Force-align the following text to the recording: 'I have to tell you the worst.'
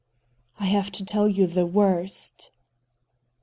'I 0.59 0.65
have 0.65 0.91
to 0.93 1.05
tell 1.05 1.29
you 1.29 1.45
the 1.45 1.67
worst.' 1.67 2.49